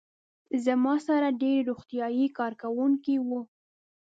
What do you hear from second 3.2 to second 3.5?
وو.